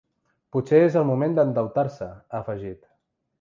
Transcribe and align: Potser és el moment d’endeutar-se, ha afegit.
Potser 0.55 0.79
és 0.85 0.97
el 1.01 1.05
moment 1.09 1.35
d’endeutar-se, 1.39 2.09
ha 2.33 2.41
afegit. 2.41 2.83